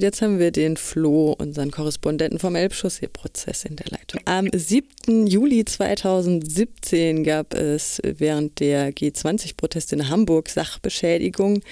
Jetzt 0.00 0.22
haben 0.22 0.38
wir 0.38 0.52
den 0.52 0.76
Flo, 0.76 1.32
unseren 1.32 1.72
Korrespondenten 1.72 2.38
vom 2.38 2.54
Elbchaussee-Prozess 2.54 3.64
in 3.64 3.74
der 3.74 3.86
Leitung. 3.90 4.20
Am 4.26 4.48
7. 4.52 5.26
Juli 5.26 5.64
2017 5.64 7.24
gab 7.24 7.52
es 7.52 8.00
während 8.04 8.60
der 8.60 8.92
G20-Proteste 8.92 9.96
in 9.96 10.08
Hamburg 10.08 10.50
Sachbeschädigung. 10.50 11.62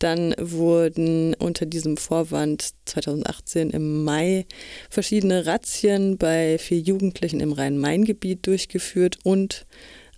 Dann 0.00 0.34
wurden 0.36 1.34
unter 1.34 1.64
diesem 1.64 1.96
Vorwand 1.96 2.70
2018 2.86 3.70
im 3.70 4.02
Mai 4.02 4.46
verschiedene 4.90 5.46
Razzien 5.46 6.18
bei 6.18 6.58
vier 6.58 6.80
Jugendlichen 6.80 7.38
im 7.38 7.52
Rhein-Main-Gebiet 7.52 8.48
durchgeführt 8.48 9.18
und 9.22 9.64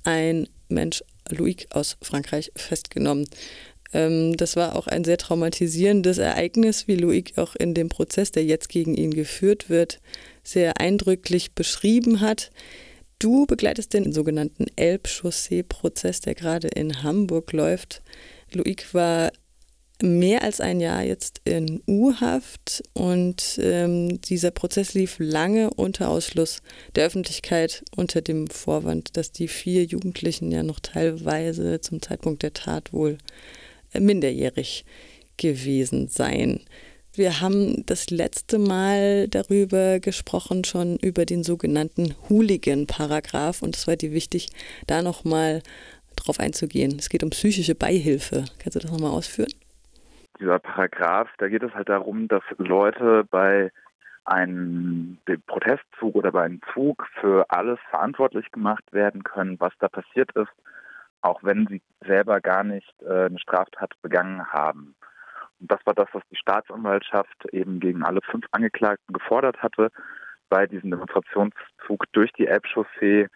ein 0.04 0.48
Mensch, 0.70 1.04
Luik 1.28 1.66
aus 1.68 1.98
Frankreich, 2.00 2.50
festgenommen. 2.56 3.26
Ähm, 3.92 4.36
das 4.36 4.56
war 4.56 4.76
auch 4.76 4.86
ein 4.86 5.04
sehr 5.04 5.18
traumatisierendes 5.18 6.18
Ereignis, 6.18 6.88
wie 6.88 6.96
Loic 6.96 7.36
auch 7.36 7.54
in 7.56 7.74
dem 7.74 7.88
Prozess, 7.88 8.32
der 8.32 8.44
jetzt 8.44 8.68
gegen 8.68 8.94
ihn 8.94 9.12
geführt 9.12 9.70
wird, 9.70 10.00
sehr 10.42 10.80
eindrücklich 10.80 11.52
beschrieben 11.52 12.20
hat. 12.20 12.50
Du 13.18 13.46
begleitest 13.46 13.94
den 13.94 14.12
sogenannten 14.12 14.66
Elbchaussee-Prozess, 14.76 16.20
der 16.20 16.34
gerade 16.34 16.68
in 16.68 17.02
Hamburg 17.02 17.52
läuft. 17.52 18.02
Loic 18.52 18.94
war 18.94 19.32
mehr 20.00 20.42
als 20.42 20.60
ein 20.60 20.80
Jahr 20.80 21.02
jetzt 21.02 21.40
in 21.44 21.82
U-Haft 21.88 22.82
und 22.92 23.58
ähm, 23.60 24.20
dieser 24.20 24.52
Prozess 24.52 24.94
lief 24.94 25.16
lange 25.18 25.70
unter 25.74 26.08
Ausschluss 26.08 26.62
der 26.94 27.06
Öffentlichkeit 27.06 27.82
unter 27.96 28.20
dem 28.20 28.48
Vorwand, 28.48 29.16
dass 29.16 29.32
die 29.32 29.48
vier 29.48 29.84
Jugendlichen 29.84 30.52
ja 30.52 30.62
noch 30.62 30.78
teilweise 30.78 31.80
zum 31.80 32.00
Zeitpunkt 32.00 32.44
der 32.44 32.52
Tat 32.52 32.92
wohl 32.92 33.18
minderjährig 33.92 34.84
gewesen 35.36 36.08
sein. 36.08 36.60
Wir 37.14 37.40
haben 37.40 37.84
das 37.86 38.10
letzte 38.10 38.58
Mal 38.58 39.28
darüber 39.28 39.98
gesprochen, 39.98 40.64
schon 40.64 40.98
über 40.98 41.24
den 41.24 41.42
sogenannten 41.42 42.14
Hooligan-Paragraph 42.28 43.62
und 43.62 43.74
es 43.74 43.88
war 43.88 43.96
dir 43.96 44.12
wichtig, 44.12 44.48
da 44.86 45.02
nochmal 45.02 45.62
drauf 46.14 46.38
einzugehen. 46.38 46.96
Es 46.98 47.08
geht 47.08 47.24
um 47.24 47.30
psychische 47.30 47.74
Beihilfe. 47.74 48.44
Kannst 48.62 48.76
du 48.76 48.80
das 48.80 48.92
nochmal 48.92 49.10
ausführen? 49.10 49.52
Dieser 50.38 50.58
Paragraph, 50.60 51.28
da 51.38 51.48
geht 51.48 51.62
es 51.62 51.74
halt 51.74 51.88
darum, 51.88 52.28
dass 52.28 52.42
Leute 52.58 53.24
bei 53.28 53.72
einem 54.24 55.18
Protestzug 55.46 56.14
oder 56.14 56.30
bei 56.30 56.44
einem 56.44 56.60
Zug 56.72 57.04
für 57.20 57.46
alles 57.48 57.78
verantwortlich 57.90 58.52
gemacht 58.52 58.84
werden 58.92 59.24
können, 59.24 59.58
was 59.58 59.72
da 59.80 59.88
passiert 59.88 60.30
ist 60.36 60.52
auch 61.28 61.42
wenn 61.42 61.66
sie 61.66 61.82
selber 62.06 62.40
gar 62.40 62.64
nicht 62.64 62.94
äh, 63.02 63.26
eine 63.26 63.38
Straftat 63.38 63.92
begangen 64.02 64.44
haben. 64.52 64.94
Und 65.60 65.70
das 65.70 65.80
war 65.84 65.94
das, 65.94 66.08
was 66.12 66.22
die 66.30 66.36
Staatsanwaltschaft 66.36 67.46
eben 67.52 67.80
gegen 67.80 68.02
alle 68.02 68.20
fünf 68.22 68.46
Angeklagten 68.52 69.12
gefordert 69.12 69.62
hatte, 69.62 69.90
bei 70.48 70.66
diesem 70.66 70.90
Demonstrationszug 70.90 72.04
durch 72.12 72.32
die 72.32 72.46
Elbchaussee 72.46 73.28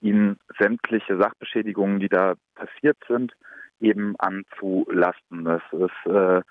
ihnen 0.00 0.38
sämtliche 0.58 1.18
Sachbeschädigungen, 1.18 1.98
die 1.98 2.08
da 2.08 2.34
passiert 2.54 2.96
sind, 3.08 3.32
eben 3.80 4.14
anzulasten. 4.18 5.44
Das 5.44 5.62
ist 5.72 6.12
äh, 6.12 6.42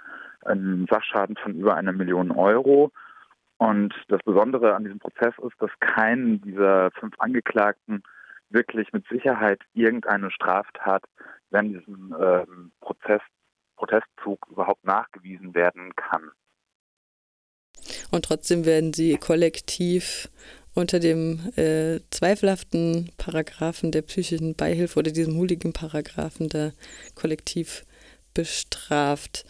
ein 0.46 0.88
Sachschaden 0.90 1.36
von 1.38 1.56
über 1.56 1.76
einer 1.76 1.94
Million 1.94 2.32
Euro. 2.32 2.92
Und 3.58 3.94
das 4.10 4.20
Besondere 4.26 4.76
an 4.76 4.84
diesem 4.84 5.00
Prozess 5.00 5.34
ist, 5.46 5.56
dass 5.60 5.72
keinen 5.80 6.42
dieser 6.42 6.92
fünf 6.92 7.14
Angeklagten 7.20 8.04
wirklich 8.54 8.94
mit 8.94 9.06
Sicherheit 9.10 9.62
irgendeine 9.74 10.32
Straftat 10.32 11.04
während 11.50 11.76
diesem 11.76 12.16
ähm, 12.20 12.72
Prozess, 12.80 13.22
Protestzug 13.76 14.48
überhaupt 14.50 14.84
nachgewiesen 14.86 15.54
werden 15.54 15.94
kann. 15.96 16.32
Und 18.12 18.26
trotzdem 18.26 18.66
werden 18.66 18.94
sie 18.94 19.18
kollektiv 19.18 20.30
unter 20.76 21.00
dem 21.00 21.40
äh, 21.56 22.00
zweifelhaften 22.10 23.12
Paragraphen 23.18 23.92
der 23.92 24.04
psychischen 24.04 24.56
Beihilfe 24.56 25.00
oder 25.00 25.12
diesem 25.12 25.36
hooligen 25.36 25.74
Paragraphen 25.74 26.50
da 26.50 26.72
kollektiv 27.16 27.86
bestraft. 28.34 29.46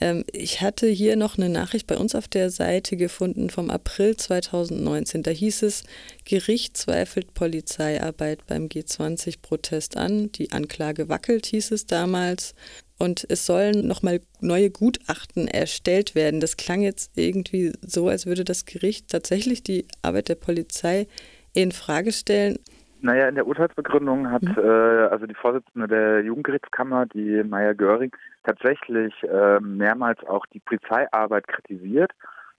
Ähm, 0.00 0.24
ich 0.32 0.60
hatte 0.60 0.88
hier 0.88 1.16
noch 1.16 1.38
eine 1.38 1.48
Nachricht 1.48 1.86
bei 1.86 1.96
uns 1.96 2.14
auf 2.14 2.28
der 2.28 2.50
Seite 2.50 2.96
gefunden 2.96 3.50
vom 3.50 3.70
April 3.70 4.16
2019. 4.16 5.22
Da 5.22 5.30
hieß 5.30 5.62
es, 5.62 5.84
Gericht 6.24 6.76
zweifelt 6.76 7.34
Polizeiarbeit 7.34 8.46
beim 8.46 8.66
G20-Protest 8.66 9.96
an. 9.96 10.30
Die 10.32 10.52
Anklage 10.52 11.08
wackelt, 11.08 11.46
hieß 11.46 11.70
es 11.70 11.86
damals. 11.86 12.54
Und 12.98 13.26
es 13.28 13.44
sollen 13.44 13.86
nochmal 13.86 14.20
neue 14.40 14.70
Gutachten 14.70 15.48
erstellt 15.48 16.14
werden. 16.14 16.40
Das 16.40 16.56
klang 16.56 16.80
jetzt 16.80 17.10
irgendwie 17.14 17.72
so, 17.82 18.08
als 18.08 18.24
würde 18.24 18.44
das 18.44 18.64
Gericht 18.64 19.08
tatsächlich 19.08 19.62
die 19.62 19.86
Arbeit 20.00 20.28
der 20.28 20.36
Polizei 20.36 21.06
in 21.52 21.72
Frage 21.72 22.12
stellen. 22.12 22.58
Naja, 23.06 23.28
in 23.28 23.36
der 23.36 23.46
Urteilsbegründung 23.46 24.32
hat 24.32 24.42
mhm. 24.42 24.58
äh, 24.58 25.06
also 25.06 25.26
die 25.26 25.34
Vorsitzende 25.36 25.86
der 25.86 26.22
Jugendgerichtskammer, 26.22 27.06
die 27.06 27.44
Maya 27.44 27.72
Göring, 27.72 28.10
tatsächlich 28.42 29.14
äh, 29.22 29.60
mehrmals 29.60 30.18
auch 30.26 30.44
die 30.46 30.58
Polizeiarbeit 30.58 31.46
kritisiert, 31.46 32.10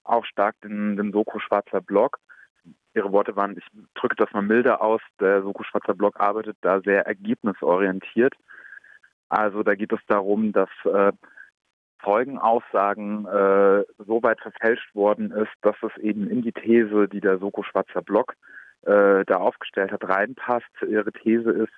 auch 0.05 0.23
stark 0.23 0.55
den, 0.61 0.95
den 0.95 1.11
Soko 1.11 1.39
Schwarzer 1.39 1.81
Block. 1.81 2.19
Ihre 2.93 3.11
Worte 3.11 3.35
waren, 3.35 3.57
ich 3.57 3.65
drücke 3.95 4.15
das 4.15 4.31
mal 4.31 4.41
milder 4.41 4.81
aus, 4.81 5.01
der 5.19 5.41
Soko 5.41 5.63
Schwarzer 5.63 5.93
Block 5.93 6.17
arbeitet 6.17 6.55
da 6.61 6.79
sehr 6.79 7.05
ergebnisorientiert. 7.05 8.33
Also 9.27 9.63
da 9.63 9.75
geht 9.75 9.91
es 9.91 9.99
darum, 10.07 10.53
dass 10.53 10.69
äh, 10.85 11.11
Zeugenaussagen 12.05 13.25
äh, 13.25 13.83
so 13.97 14.23
weit 14.23 14.39
verfälscht 14.39 14.95
worden 14.95 15.31
ist, 15.31 15.51
dass 15.61 15.75
es 15.81 16.01
eben 16.01 16.29
in 16.29 16.41
die 16.41 16.53
These, 16.53 17.09
die 17.09 17.19
der 17.19 17.37
Soko 17.37 17.63
Schwarzer 17.63 18.01
Block 18.01 18.35
äh, 18.83 19.25
da 19.25 19.37
aufgestellt 19.37 19.91
hat, 19.91 20.07
reinpasst. 20.07 20.67
Ihre 20.87 21.11
These 21.11 21.51
ist, 21.51 21.73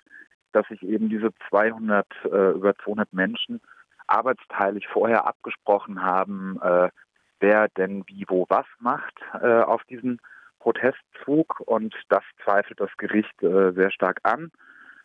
dass 0.51 0.67
sich 0.67 0.81
eben 0.83 1.09
diese 1.09 1.31
200, 1.49 2.07
äh, 2.25 2.51
über 2.51 2.75
200 2.75 3.13
Menschen 3.13 3.61
arbeitsteilig 4.07 4.87
vorher 4.87 5.25
abgesprochen 5.25 6.01
haben, 6.01 6.59
äh, 6.61 6.89
wer 7.39 7.67
denn 7.69 8.03
wie, 8.07 8.25
wo, 8.27 8.45
was 8.49 8.65
macht 8.79 9.13
äh, 9.41 9.61
auf 9.61 9.83
diesen 9.85 10.19
Protestzug. 10.59 11.61
Und 11.61 11.95
das 12.09 12.23
zweifelt 12.43 12.79
das 12.79 12.89
Gericht 12.97 13.41
äh, 13.43 13.71
sehr 13.71 13.91
stark 13.91 14.19
an, 14.23 14.51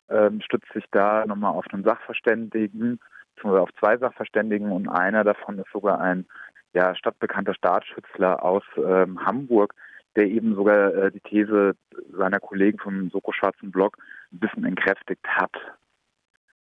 ähm, 0.08 0.40
stützt 0.40 0.72
sich 0.72 0.84
da 0.90 1.24
nochmal 1.26 1.52
auf 1.52 1.66
einen 1.72 1.84
Sachverständigen, 1.84 2.98
beziehungsweise 3.34 3.62
auf 3.62 3.74
zwei 3.78 3.96
Sachverständigen 3.98 4.72
und 4.72 4.88
einer 4.88 5.24
davon 5.24 5.58
ist 5.58 5.70
sogar 5.72 6.00
ein 6.00 6.26
ja, 6.72 6.94
stadtbekannter 6.94 7.54
Staatsschützler 7.54 8.42
aus 8.42 8.64
ähm, 8.76 9.24
Hamburg, 9.24 9.74
der 10.16 10.26
eben 10.26 10.54
sogar 10.54 10.94
äh, 10.94 11.10
die 11.10 11.20
These 11.20 11.74
seiner 12.16 12.40
Kollegen 12.40 12.78
vom 12.78 13.10
Soko 13.10 13.32
Schwarzen 13.32 13.70
Block 13.70 13.98
ein 14.32 14.38
bisschen 14.40 14.64
entkräftigt 14.64 15.26
hat. 15.26 15.52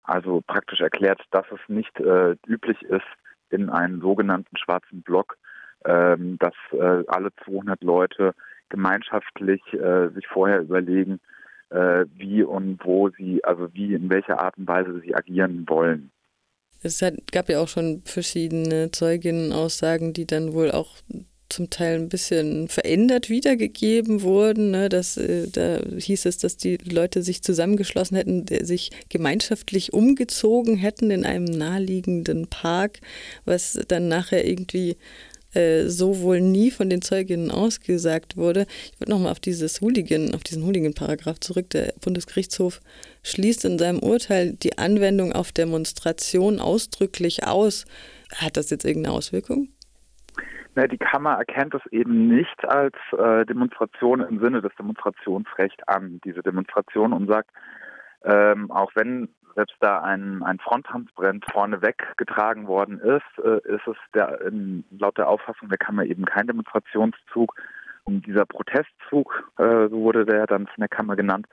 Also 0.03 0.41
praktisch 0.45 0.79
erklärt, 0.79 1.21
dass 1.31 1.45
es 1.51 1.59
nicht 1.67 1.99
äh, 1.99 2.35
üblich 2.47 2.81
ist, 2.83 3.05
in 3.49 3.69
einem 3.69 4.01
sogenannten 4.01 4.57
schwarzen 4.57 5.01
Block, 5.01 5.37
ähm, 5.85 6.37
dass 6.39 6.53
äh, 6.71 7.03
alle 7.07 7.29
200 7.45 7.81
Leute 7.83 8.33
gemeinschaftlich 8.69 9.61
äh, 9.73 10.09
sich 10.09 10.27
vorher 10.27 10.61
überlegen, 10.61 11.19
äh, 11.69 12.05
wie 12.15 12.43
und 12.43 12.83
wo 12.83 13.09
sie, 13.09 13.43
also 13.43 13.73
wie, 13.73 13.93
in 13.93 14.09
welcher 14.09 14.39
Art 14.39 14.57
und 14.57 14.67
Weise 14.67 15.01
sie 15.01 15.15
agieren 15.15 15.65
wollen. 15.67 16.11
Es 16.83 17.01
hat, 17.01 17.31
gab 17.31 17.49
ja 17.49 17.59
auch 17.59 17.67
schon 17.67 18.01
verschiedene 18.05 18.91
Zeuginnenaussagen, 18.91 20.13
die 20.13 20.27
dann 20.27 20.53
wohl 20.53 20.71
auch 20.71 20.97
zum 21.49 21.69
Teil 21.69 21.95
ein 21.95 22.09
bisschen 22.09 22.67
verändert 22.67 23.29
wiedergegeben 23.29 24.21
wurden. 24.21 24.71
Ne? 24.71 24.89
Das, 24.89 25.17
äh, 25.17 25.47
da 25.47 25.79
hieß 25.97 26.25
es, 26.25 26.37
dass 26.37 26.57
die 26.57 26.77
Leute 26.77 27.23
sich 27.23 27.41
zusammengeschlossen 27.41 28.17
hätten, 28.17 28.45
sich 28.65 28.91
gemeinschaftlich 29.09 29.93
umgezogen 29.93 30.77
hätten 30.77 31.11
in 31.11 31.25
einem 31.25 31.45
naheliegenden 31.45 32.47
Park, 32.47 32.99
was 33.45 33.79
dann 33.87 34.07
nachher 34.07 34.45
irgendwie 34.45 34.97
äh, 35.53 35.87
so 35.87 36.21
wohl 36.21 36.41
nie 36.41 36.71
von 36.71 36.89
den 36.89 37.01
Zeuginnen 37.01 37.51
ausgesagt 37.51 38.38
wurde. 38.38 38.67
Ich 38.93 39.00
würde 39.00 39.11
nochmal 39.11 39.31
auf 39.31 39.39
dieses 39.39 39.81
Hooligan, 39.81 40.35
auf 40.35 40.43
diesen 40.43 40.63
Hooligan-Paragraph 40.63 41.39
zurück. 41.39 41.69
Der 41.71 41.93
Bundesgerichtshof 42.01 42.81
schließt 43.23 43.65
in 43.65 43.79
seinem 43.79 44.00
Urteil 44.00 44.53
die 44.53 44.77
Anwendung 44.77 45.33
auf 45.33 45.51
Demonstration 45.51 46.59
ausdrücklich 46.59 47.45
aus. 47.45 47.85
Hat 48.35 48.57
das 48.57 48.69
jetzt 48.69 48.85
irgendeine 48.85 49.15
Auswirkung? 49.15 49.69
Na, 50.77 50.85
die 50.85 51.00
Kammer 51.00 51.39
erkennt 51.39 51.74
es 51.74 51.81
eben 51.91 52.27
nicht 52.27 52.63
als 52.63 52.94
äh, 53.18 53.47
Demonstration 53.47 54.21
im 54.21 54.39
Sinne 54.39 54.62
des 54.62 54.75
Demonstrationsrechts 54.75 55.81
an, 55.88 56.21
diese 56.24 56.44
Demonstration, 56.44 57.13
und 57.13 57.27
sagt, 57.27 57.50
ähm, 58.24 58.69
auch 58.69 58.91
wenn 58.94 59.27
selbst 59.56 59.75
da 59.79 60.03
ein, 60.03 60.44
ein 60.44 60.59
Fronttransparent 60.59 61.45
vorneweg 61.51 62.15
getragen 62.18 62.68
worden 62.68 63.00
ist, 63.00 63.44
äh, 63.44 63.57
ist 63.74 63.88
es 63.88 63.95
der, 64.13 64.39
in, 64.41 64.83
laut 64.91 65.18
der 65.18 65.29
Auffassung 65.29 65.68
der 65.69 65.79
Kammer 65.79 66.06
eben 66.06 66.25
kein 66.25 66.45
Demonstrationszug. 66.45 67.56
Und 68.03 68.27
dieser 68.27 68.45
Protestzug, 68.45 69.51
äh, 69.57 69.88
so 69.89 69.94
wurde 69.94 70.27
der 70.27 70.45
dann 70.45 70.68
von 70.68 70.81
der 70.81 70.89
Kammer 70.89 71.15
genannt, 71.15 71.47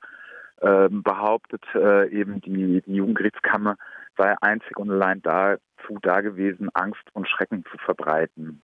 äh, 0.61 0.91
behauptet 0.91 1.65
eben 2.11 2.43
die, 2.43 2.83
die 2.83 2.95
Jugendgerichtskammer 2.95 3.77
sei 4.19 4.35
einzig 4.43 4.77
und 4.77 4.91
allein 4.91 5.23
dazu 5.23 5.99
da 6.03 6.21
gewesen, 6.21 6.69
Angst 6.75 7.05
und 7.15 7.27
Schrecken 7.27 7.65
zu 7.71 7.79
verbreiten. 7.79 8.63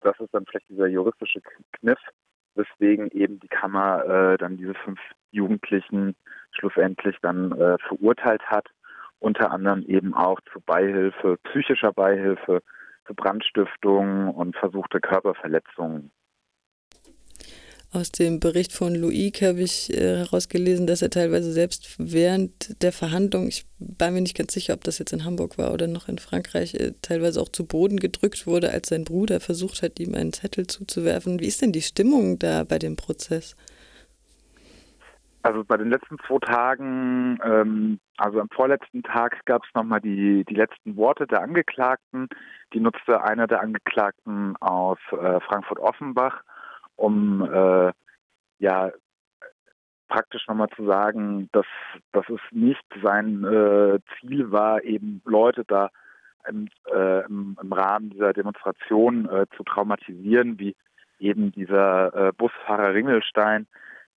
Das 0.00 0.18
ist 0.20 0.32
dann 0.32 0.46
vielleicht 0.46 0.68
dieser 0.68 0.86
juristische 0.86 1.40
Kniff, 1.72 1.98
weswegen 2.54 3.10
eben 3.10 3.40
die 3.40 3.48
Kammer 3.48 4.04
äh, 4.04 4.38
dann 4.38 4.56
diese 4.56 4.74
fünf 4.74 5.00
Jugendlichen 5.30 6.14
schlussendlich 6.52 7.16
dann 7.22 7.52
äh, 7.52 7.78
verurteilt 7.78 8.42
hat, 8.46 8.68
unter 9.18 9.50
anderem 9.50 9.82
eben 9.86 10.14
auch 10.14 10.40
zu 10.52 10.60
Beihilfe, 10.60 11.38
psychischer 11.44 11.92
Beihilfe, 11.92 12.62
zu 13.06 13.14
Brandstiftung 13.14 14.28
und 14.34 14.56
versuchte 14.56 15.00
Körperverletzungen. 15.00 16.10
Aus 17.94 18.10
dem 18.10 18.40
Bericht 18.40 18.72
von 18.72 18.94
Loïc 18.94 19.46
habe 19.46 19.60
ich 19.60 19.92
äh, 19.92 20.24
herausgelesen, 20.24 20.86
dass 20.86 21.02
er 21.02 21.10
teilweise 21.10 21.52
selbst 21.52 21.96
während 21.98 22.82
der 22.82 22.90
Verhandlung, 22.90 23.48
ich 23.48 23.66
war 23.78 24.10
mir 24.10 24.22
nicht 24.22 24.34
ganz 24.36 24.54
sicher, 24.54 24.72
ob 24.72 24.82
das 24.82 24.98
jetzt 24.98 25.12
in 25.12 25.26
Hamburg 25.26 25.58
war 25.58 25.74
oder 25.74 25.88
noch 25.88 26.08
in 26.08 26.16
Frankreich, 26.16 26.74
äh, 26.74 26.92
teilweise 27.02 27.38
auch 27.38 27.50
zu 27.50 27.66
Boden 27.66 28.00
gedrückt 28.00 28.46
wurde, 28.46 28.70
als 28.70 28.88
sein 28.88 29.04
Bruder 29.04 29.40
versucht 29.40 29.82
hat, 29.82 30.00
ihm 30.00 30.14
einen 30.14 30.32
Zettel 30.32 30.66
zuzuwerfen. 30.68 31.38
Wie 31.38 31.46
ist 31.46 31.60
denn 31.60 31.72
die 31.72 31.82
Stimmung 31.82 32.38
da 32.38 32.64
bei 32.64 32.78
dem 32.78 32.96
Prozess? 32.96 33.56
Also 35.42 35.62
bei 35.62 35.76
den 35.76 35.90
letzten 35.90 36.16
zwei 36.26 36.38
Tagen, 36.38 37.38
ähm, 37.44 38.00
also 38.16 38.40
am 38.40 38.48
vorletzten 38.54 39.02
Tag 39.02 39.44
gab 39.44 39.64
es 39.64 39.74
nochmal 39.74 40.00
die, 40.00 40.44
die 40.48 40.54
letzten 40.54 40.96
Worte 40.96 41.26
der 41.26 41.42
Angeklagten. 41.42 42.30
Die 42.72 42.80
nutzte 42.80 43.22
einer 43.22 43.46
der 43.46 43.60
Angeklagten 43.60 44.56
aus 44.62 44.98
äh, 45.10 45.40
Frankfurt-Offenbach 45.40 46.42
um 47.02 47.42
äh, 47.42 47.92
ja 48.58 48.92
praktisch 50.08 50.46
nochmal 50.46 50.68
zu 50.76 50.86
sagen, 50.86 51.48
dass, 51.52 51.66
dass 52.12 52.28
es 52.28 52.40
nicht 52.52 52.84
sein 53.02 53.44
äh, 53.44 53.98
Ziel 54.20 54.52
war, 54.52 54.84
eben 54.84 55.20
Leute 55.24 55.64
da 55.66 55.90
im, 56.48 56.68
äh, 56.92 57.24
im, 57.24 57.56
im 57.60 57.72
Rahmen 57.72 58.10
dieser 58.10 58.32
Demonstration 58.32 59.28
äh, 59.28 59.46
zu 59.56 59.64
traumatisieren, 59.64 60.58
wie 60.58 60.76
eben 61.18 61.50
dieser 61.52 62.14
äh, 62.14 62.32
Busfahrer 62.36 62.94
Ringelstein, 62.94 63.66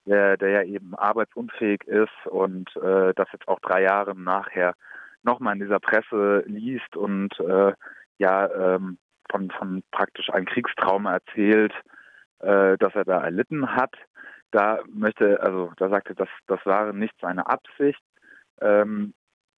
der, 0.07 0.37
der 0.37 0.49
ja 0.51 0.63
eben 0.63 0.95
arbeitsunfähig 0.95 1.85
ist 1.85 2.27
und 2.27 2.75
äh, 2.77 3.13
das 3.15 3.29
jetzt 3.33 3.47
auch 3.47 3.61
drei 3.61 3.83
Jahre 3.83 4.19
nachher 4.19 4.75
nochmal 5.23 5.55
in 5.55 5.61
dieser 5.61 5.79
Presse 5.79 6.43
liest 6.47 6.97
und 6.97 7.39
äh, 7.39 7.75
ja 8.19 8.75
ähm, 8.75 8.99
von, 9.31 9.51
von 9.51 9.83
praktisch 9.93 10.31
einem 10.31 10.47
Kriegstrauma 10.47 11.13
erzählt, 11.13 11.73
äh, 12.43 12.77
das 12.79 12.95
er 12.95 13.05
da 13.05 13.23
erlitten 13.23 13.75
hat. 13.75 13.95
Da 14.51 14.81
möchte, 14.93 15.41
also 15.43 15.73
da 15.77 15.89
sagte, 15.89 16.15
das, 16.15 16.29
das 16.47 16.61
war 16.67 16.93
nicht 16.93 17.15
seine 17.21 17.47
Absicht. 17.47 18.03
Ähm, 18.61 19.15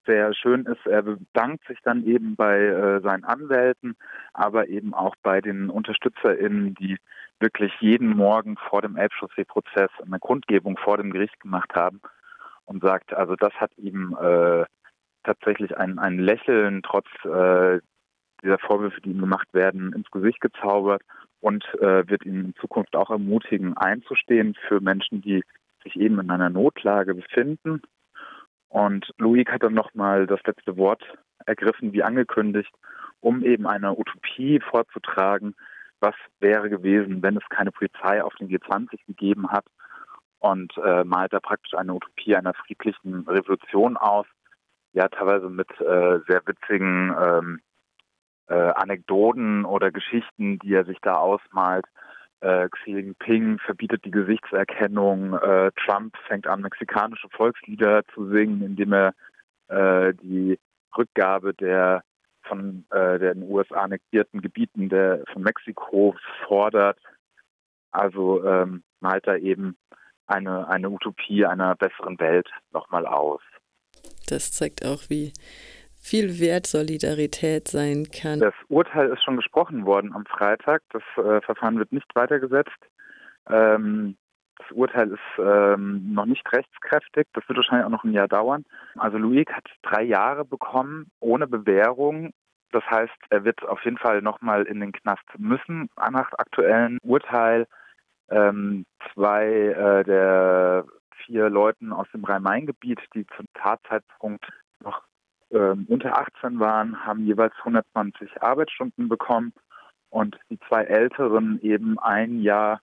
sehr 0.06 0.34
schön 0.34 0.66
ist, 0.66 0.86
er 0.86 1.02
bedankt 1.02 1.66
sich 1.66 1.78
dann 1.82 2.04
eben 2.04 2.36
bei 2.36 2.58
äh, 2.60 3.00
seinen 3.00 3.24
Anwälten, 3.24 3.96
aber 4.32 4.68
eben 4.68 4.92
auch 4.94 5.16
bei 5.22 5.40
den 5.40 5.70
UnterstützerInnen, 5.70 6.74
die 6.74 6.98
wirklich 7.40 7.72
jeden 7.80 8.08
Morgen 8.08 8.56
vor 8.68 8.82
dem 8.82 8.96
Elbchaussee-Prozess 8.96 9.90
eine 10.04 10.18
Kundgebung 10.18 10.76
vor 10.76 10.98
dem 10.98 11.10
Gericht 11.10 11.40
gemacht 11.40 11.74
haben 11.74 12.00
und 12.66 12.82
sagt, 12.82 13.14
also 13.14 13.34
das 13.34 13.52
hat 13.54 13.76
ihm 13.76 14.16
äh, 14.20 14.64
tatsächlich 15.24 15.76
ein, 15.76 15.98
ein 15.98 16.18
Lächeln 16.18 16.82
trotz 16.82 17.06
äh, 17.24 17.80
dieser 18.42 18.58
Vorwürfe, 18.58 19.00
die 19.00 19.10
ihm 19.10 19.20
gemacht 19.20 19.48
werden, 19.52 19.92
ins 19.94 20.10
Gesicht 20.10 20.40
gezaubert 20.40 21.02
und 21.44 21.62
äh, 21.74 22.08
wird 22.08 22.24
ihn 22.24 22.40
in 22.40 22.54
Zukunft 22.54 22.96
auch 22.96 23.10
ermutigen, 23.10 23.76
einzustehen 23.76 24.56
für 24.66 24.80
Menschen, 24.80 25.20
die 25.20 25.44
sich 25.82 25.94
eben 25.96 26.18
in 26.18 26.30
einer 26.30 26.48
Notlage 26.48 27.14
befinden. 27.14 27.82
Und 28.70 29.12
Louis 29.18 29.44
hat 29.48 29.62
dann 29.62 29.74
nochmal 29.74 30.26
das 30.26 30.40
letzte 30.46 30.78
Wort 30.78 31.02
ergriffen, 31.44 31.92
wie 31.92 32.02
angekündigt, 32.02 32.72
um 33.20 33.44
eben 33.44 33.66
eine 33.66 33.92
Utopie 33.92 34.58
vorzutragen, 34.58 35.54
was 36.00 36.14
wäre 36.40 36.70
gewesen, 36.70 37.22
wenn 37.22 37.36
es 37.36 37.46
keine 37.50 37.72
Polizei 37.72 38.24
auf 38.24 38.34
den 38.36 38.48
G20 38.48 39.04
gegeben 39.06 39.50
hat 39.50 39.66
und 40.38 40.72
äh, 40.78 41.04
malt 41.04 41.34
da 41.34 41.40
praktisch 41.40 41.74
eine 41.74 41.92
Utopie 41.92 42.36
einer 42.36 42.54
friedlichen 42.54 43.28
Revolution 43.28 43.98
aus, 43.98 44.26
ja 44.94 45.08
teilweise 45.08 45.50
mit 45.50 45.68
äh, 45.78 46.20
sehr 46.26 46.40
witzigen 46.46 47.14
ähm, 47.20 47.60
äh, 48.48 48.54
Anekdoten 48.54 49.64
oder 49.64 49.90
Geschichten, 49.90 50.58
die 50.58 50.74
er 50.74 50.84
sich 50.84 50.98
da 51.02 51.14
ausmalt. 51.14 51.86
Äh, 52.40 52.68
Xi 52.68 52.90
Jinping 52.90 53.58
verbietet 53.58 54.04
die 54.04 54.10
Gesichtserkennung. 54.10 55.34
Äh, 55.34 55.70
Trump 55.84 56.16
fängt 56.28 56.46
an, 56.46 56.60
mexikanische 56.60 57.28
Volkslieder 57.30 58.02
zu 58.14 58.28
singen, 58.28 58.62
indem 58.62 58.92
er 58.92 59.14
äh, 59.68 60.14
die 60.14 60.58
Rückgabe 60.96 61.54
der 61.54 62.02
von 62.42 62.84
äh, 62.90 63.18
den 63.18 63.42
USA 63.44 63.76
annektierten 63.76 64.42
Gebieten 64.42 64.88
der, 64.88 65.24
von 65.32 65.42
Mexiko 65.42 66.14
fordert. 66.46 66.98
Also 67.90 68.44
ähm, 68.44 68.82
malt 69.00 69.26
er 69.26 69.38
eben 69.38 69.76
eine, 70.26 70.68
eine 70.68 70.90
Utopie 70.90 71.46
einer 71.46 71.74
besseren 71.76 72.18
Welt 72.18 72.48
nochmal 72.72 73.06
aus. 73.06 73.40
Das 74.28 74.52
zeigt 74.52 74.84
auch, 74.84 75.08
wie 75.08 75.32
viel 76.04 76.38
wert 76.38 76.66
Solidarität 76.66 77.68
sein 77.68 78.06
kann. 78.12 78.40
Das 78.40 78.54
Urteil 78.68 79.08
ist 79.08 79.24
schon 79.24 79.36
gesprochen 79.36 79.86
worden 79.86 80.12
am 80.14 80.26
Freitag. 80.26 80.82
Das 80.90 81.02
äh, 81.16 81.40
Verfahren 81.40 81.78
wird 81.78 81.92
nicht 81.92 82.06
weitergesetzt. 82.14 82.78
Ähm, 83.48 84.16
das 84.58 84.70
Urteil 84.70 85.08
ist 85.08 85.38
ähm, 85.38 86.12
noch 86.12 86.26
nicht 86.26 86.46
rechtskräftig. 86.52 87.26
Das 87.32 87.48
wird 87.48 87.56
wahrscheinlich 87.56 87.86
auch 87.86 87.90
noch 87.90 88.04
ein 88.04 88.12
Jahr 88.12 88.28
dauern. 88.28 88.64
Also 88.96 89.16
Luik 89.18 89.50
hat 89.50 89.64
drei 89.82 90.02
Jahre 90.02 90.44
bekommen 90.44 91.10
ohne 91.20 91.46
Bewährung. 91.46 92.32
Das 92.70 92.84
heißt, 92.84 93.14
er 93.30 93.44
wird 93.44 93.62
auf 93.64 93.82
jeden 93.84 93.98
Fall 93.98 94.20
nochmal 94.20 94.64
in 94.64 94.80
den 94.80 94.92
Knast 94.92 95.24
müssen 95.38 95.88
nach 95.96 96.32
aktuellen 96.36 96.98
Urteil. 97.02 97.66
Ähm, 98.28 98.84
zwei 99.12 99.46
äh, 99.46 100.04
der 100.04 100.84
vier 101.24 101.48
Leuten 101.48 101.92
aus 101.92 102.06
dem 102.12 102.24
Rhein-Main-Gebiet, 102.24 103.00
die 103.14 103.26
zum 103.36 103.46
Tatzeitpunkt 103.54 104.44
noch 104.80 105.02
ähm, 105.54 105.86
unter 105.88 106.18
18 106.18 106.58
waren, 106.60 107.04
haben 107.04 107.24
jeweils 107.24 107.54
120 107.58 108.42
Arbeitsstunden 108.42 109.08
bekommen 109.08 109.52
und 110.10 110.38
die 110.50 110.58
zwei 110.68 110.84
Älteren 110.84 111.60
eben 111.62 111.98
ein 111.98 112.40
Jahr 112.40 112.80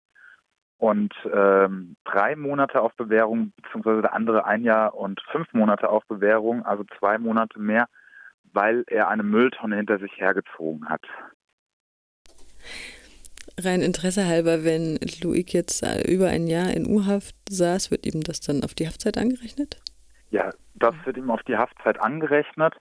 und 0.77 1.13
ähm, 1.31 1.95
drei 2.05 2.35
Monate 2.35 2.81
auf 2.81 2.95
Bewährung, 2.95 3.53
beziehungsweise 3.61 4.01
der 4.01 4.13
andere 4.13 4.45
ein 4.45 4.63
Jahr 4.63 4.95
und 4.95 5.21
fünf 5.31 5.53
Monate 5.53 5.89
auf 5.89 6.03
Bewährung, 6.07 6.65
also 6.65 6.83
zwei 6.97 7.19
Monate 7.19 7.59
mehr, 7.59 7.85
weil 8.51 8.83
er 8.87 9.07
eine 9.07 9.23
Mülltonne 9.23 9.75
hinter 9.75 9.99
sich 9.99 10.11
hergezogen 10.17 10.89
hat. 10.89 11.03
Rein 13.59 13.81
Interesse 13.81 14.25
halber, 14.25 14.63
wenn 14.63 14.99
Luik 15.21 15.53
jetzt 15.53 15.85
über 16.07 16.29
ein 16.29 16.47
Jahr 16.47 16.71
in 16.71 16.87
U-Haft 16.87 17.35
saß, 17.49 17.91
wird 17.91 18.07
ihm 18.07 18.21
das 18.21 18.41
dann 18.41 18.63
auf 18.63 18.73
die 18.73 18.87
Haftzeit 18.87 19.17
angerechnet? 19.17 19.81
Ja, 20.31 20.49
das 20.75 20.95
wird 21.03 21.17
ihm 21.17 21.29
auf 21.29 21.43
die 21.43 21.57
Haftzeit 21.57 22.01
angerechnet. 22.01 22.75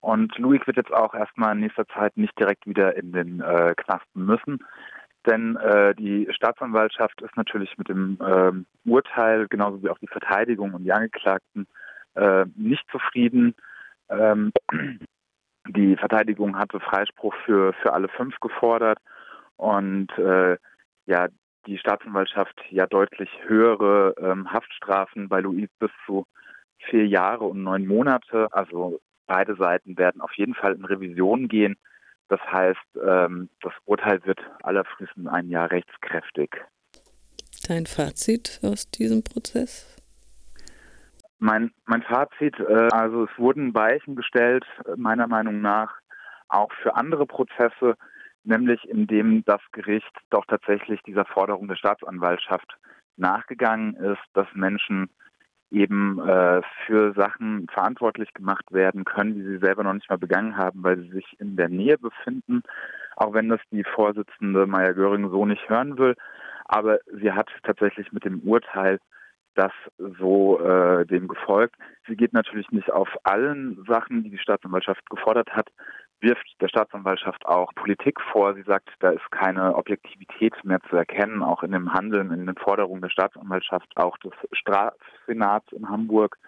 Und 0.00 0.36
Luik 0.38 0.66
wird 0.66 0.76
jetzt 0.76 0.92
auch 0.92 1.14
erstmal 1.14 1.52
in 1.52 1.60
nächster 1.60 1.86
Zeit 1.88 2.16
nicht 2.16 2.38
direkt 2.38 2.66
wieder 2.66 2.96
in 2.96 3.12
den 3.12 3.40
äh, 3.40 3.74
Knasten 3.76 4.24
müssen. 4.24 4.64
Denn 5.26 5.56
äh, 5.56 5.94
die 5.94 6.28
Staatsanwaltschaft 6.30 7.20
ist 7.20 7.36
natürlich 7.36 7.76
mit 7.76 7.88
dem 7.88 8.18
äh, 8.20 8.88
Urteil, 8.88 9.48
genauso 9.48 9.82
wie 9.82 9.90
auch 9.90 9.98
die 9.98 10.06
Verteidigung 10.06 10.72
und 10.72 10.84
die 10.84 10.92
Angeklagten, 10.92 11.66
äh, 12.14 12.46
nicht 12.54 12.84
zufrieden. 12.90 13.54
Ähm, 14.08 14.52
die 15.68 15.96
Verteidigung 15.96 16.56
hatte 16.56 16.80
Freispruch 16.80 17.34
für, 17.44 17.72
für 17.74 17.92
alle 17.92 18.08
fünf 18.08 18.38
gefordert. 18.40 18.98
Und 19.56 20.16
äh, 20.18 20.56
ja, 21.06 21.28
die 21.66 21.78
Staatsanwaltschaft 21.78 22.58
ja 22.70 22.86
deutlich 22.86 23.30
höhere 23.46 24.14
ähm, 24.18 24.50
Haftstrafen 24.52 25.28
bei 25.28 25.40
Luis 25.40 25.68
bis 25.80 25.90
zu 26.06 26.26
vier 26.90 27.06
Jahre 27.06 27.44
und 27.44 27.62
neun 27.62 27.86
Monate. 27.86 28.48
Also 28.52 29.00
beide 29.26 29.56
Seiten 29.56 29.96
werden 29.98 30.20
auf 30.20 30.32
jeden 30.34 30.54
Fall 30.54 30.74
in 30.74 30.84
Revision 30.84 31.48
gehen. 31.48 31.76
Das 32.28 32.40
heißt, 32.40 32.98
ähm, 33.06 33.48
das 33.62 33.72
Urteil 33.84 34.24
wird 34.24 34.40
allerfrühestens 34.62 35.26
ein 35.28 35.48
Jahr 35.48 35.70
rechtskräftig. 35.70 36.50
Dein 37.68 37.86
Fazit 37.86 38.60
aus 38.62 38.90
diesem 38.90 39.22
Prozess? 39.22 39.96
Mein, 41.38 41.72
mein 41.84 42.02
Fazit, 42.02 42.58
äh, 42.60 42.88
also 42.92 43.24
es 43.24 43.38
wurden 43.38 43.74
Weichen 43.74 44.16
gestellt, 44.16 44.64
meiner 44.96 45.26
Meinung 45.26 45.60
nach, 45.60 45.94
auch 46.48 46.72
für 46.82 46.94
andere 46.94 47.26
Prozesse, 47.26 47.96
nämlich 48.44 48.88
indem 48.88 49.44
das 49.44 49.60
Gericht 49.72 50.12
doch 50.30 50.46
tatsächlich 50.46 51.02
dieser 51.02 51.24
Forderung 51.24 51.68
der 51.68 51.76
Staatsanwaltschaft 51.76 52.76
nachgegangen 53.16 53.94
ist, 53.96 54.22
dass 54.34 54.46
Menschen 54.54 55.10
eben 55.70 56.20
äh, 56.20 56.62
für 56.86 57.12
Sachen 57.14 57.66
verantwortlich 57.72 58.32
gemacht 58.34 58.64
werden 58.70 59.04
können, 59.04 59.34
die 59.34 59.42
sie 59.42 59.58
selber 59.58 59.82
noch 59.82 59.94
nicht 59.94 60.08
mal 60.08 60.18
begangen 60.18 60.56
haben, 60.56 60.82
weil 60.82 60.98
sie 60.98 61.10
sich 61.10 61.36
in 61.38 61.56
der 61.56 61.68
Nähe 61.68 61.98
befinden, 61.98 62.62
auch 63.16 63.32
wenn 63.34 63.48
das 63.48 63.60
die 63.70 63.84
Vorsitzende 63.84 64.66
Maya 64.66 64.92
Göring 64.92 65.30
so 65.30 65.44
nicht 65.44 65.68
hören 65.68 65.98
will. 65.98 66.14
Aber 66.66 66.98
sie 67.20 67.32
hat 67.32 67.48
tatsächlich 67.62 68.12
mit 68.12 68.24
dem 68.24 68.40
Urteil 68.40 68.98
das 69.54 69.72
so 70.18 70.60
äh, 70.60 71.06
dem 71.06 71.28
gefolgt. 71.28 71.76
Sie 72.06 72.16
geht 72.16 72.32
natürlich 72.32 72.70
nicht 72.70 72.92
auf 72.92 73.08
allen 73.24 73.84
Sachen, 73.88 74.22
die 74.22 74.30
die 74.30 74.38
Staatsanwaltschaft 74.38 75.08
gefordert 75.08 75.50
hat, 75.50 75.68
wirft 76.20 76.46
der 76.60 76.68
Staatsanwaltschaft 76.68 77.44
auch 77.46 77.74
Politik 77.74 78.20
vor. 78.32 78.54
Sie 78.54 78.62
sagt, 78.62 78.88
da 79.00 79.10
ist 79.10 79.30
keine 79.30 79.74
Objektivität 79.74 80.54
mehr 80.64 80.80
zu 80.88 80.96
erkennen, 80.96 81.42
auch 81.42 81.62
in 81.62 81.72
dem 81.72 81.92
Handeln, 81.92 82.30
in 82.32 82.46
den 82.46 82.56
Forderungen 82.56 83.02
der 83.02 83.10
Staatsanwaltschaft, 83.10 83.88
auch 83.96 84.16
des 84.18 84.32
Strafsenats 84.52 85.70
in 85.72 85.88
Hamburg, 85.88 86.38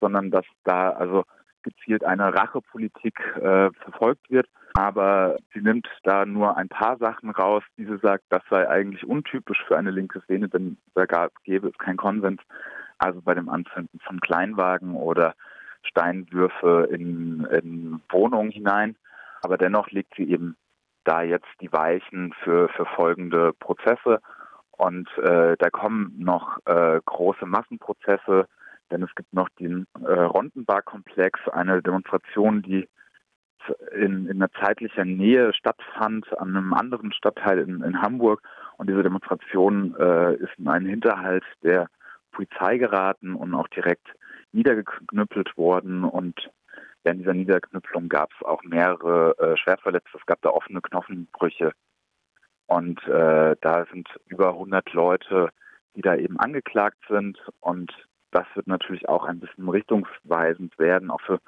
sondern 0.00 0.30
dass 0.30 0.46
da 0.64 0.90
also 0.90 1.24
gezielt 1.62 2.04
eine 2.04 2.34
Rachepolitik 2.34 3.18
äh, 3.36 3.70
verfolgt 3.82 4.30
wird. 4.30 4.46
Aber 4.74 5.36
sie 5.52 5.60
nimmt 5.60 5.88
da 6.02 6.26
nur 6.26 6.56
ein 6.56 6.68
paar 6.68 6.96
Sachen 6.98 7.30
raus, 7.30 7.62
die 7.78 7.84
sie 7.84 7.98
sagt, 7.98 8.24
das 8.30 8.42
sei 8.50 8.68
eigentlich 8.68 9.06
untypisch 9.06 9.62
für 9.66 9.78
eine 9.78 9.90
linke 9.90 10.20
Szene, 10.22 10.48
denn 10.48 10.78
da 10.94 11.28
gäbe 11.44 11.68
es 11.68 11.78
keinen 11.78 11.96
Konsens. 11.96 12.40
Also 12.98 13.20
bei 13.22 13.34
dem 13.34 13.48
Anzünden 13.48 14.00
von 14.00 14.20
Kleinwagen 14.20 14.94
oder 14.94 15.34
Steinwürfe 15.84 16.88
in, 16.90 17.44
in 17.44 18.00
Wohnungen 18.10 18.50
hinein. 18.50 18.96
Aber 19.42 19.58
dennoch 19.58 19.90
legt 19.90 20.14
sie 20.16 20.30
eben 20.30 20.56
da 21.04 21.22
jetzt 21.22 21.48
die 21.60 21.72
Weichen 21.72 22.32
für, 22.42 22.68
für 22.70 22.86
folgende 22.86 23.52
Prozesse. 23.52 24.20
Und 24.72 25.08
äh, 25.18 25.56
da 25.58 25.70
kommen 25.70 26.14
noch 26.18 26.58
äh, 26.66 27.00
große 27.04 27.46
Massenprozesse, 27.46 28.48
denn 28.90 29.02
es 29.02 29.14
gibt 29.14 29.32
noch 29.32 29.48
den 29.60 29.86
äh, 30.04 30.12
Rondenbar-Komplex, 30.12 31.48
eine 31.48 31.82
Demonstration, 31.82 32.62
die 32.62 32.88
in, 33.92 34.26
in 34.26 34.42
einer 34.42 34.50
zeitlicher 34.52 35.04
Nähe 35.04 35.52
stattfand, 35.54 36.26
an 36.38 36.56
einem 36.56 36.74
anderen 36.74 37.12
Stadtteil 37.12 37.60
in, 37.60 37.82
in 37.82 38.02
Hamburg. 38.02 38.42
Und 38.76 38.90
diese 38.90 39.02
Demonstration 39.02 39.94
äh, 39.98 40.34
ist 40.34 40.52
in 40.58 40.68
einen 40.68 40.86
Hinterhalt 40.86 41.44
der 41.62 41.88
Polizei 42.34 42.78
geraten 42.78 43.34
und 43.34 43.54
auch 43.54 43.68
direkt 43.68 44.08
niedergeknüppelt 44.52 45.56
worden. 45.56 46.04
Und 46.04 46.50
während 47.02 47.20
dieser 47.20 47.34
Niederknüpplung 47.34 48.08
gab 48.08 48.30
es 48.32 48.46
auch 48.46 48.62
mehrere 48.62 49.36
äh, 49.38 49.56
Schwerverletzte. 49.56 50.18
Es 50.18 50.26
gab 50.26 50.42
da 50.42 50.50
offene 50.50 50.80
Knochenbrüche. 50.80 51.72
Und 52.66 53.02
äh, 53.06 53.56
da 53.60 53.86
sind 53.90 54.08
über 54.26 54.48
100 54.50 54.92
Leute, 54.92 55.50
die 55.96 56.02
da 56.02 56.16
eben 56.16 56.38
angeklagt 56.38 56.98
sind. 57.08 57.38
Und 57.60 57.92
das 58.30 58.46
wird 58.54 58.66
natürlich 58.66 59.08
auch 59.08 59.24
ein 59.24 59.40
bisschen 59.40 59.68
richtungsweisend 59.68 60.78
werden, 60.78 61.10
auch 61.10 61.20
für, 61.20 61.38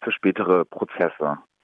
für 0.00 0.12
spätere 0.12 0.64
Prozesse. 0.64 1.38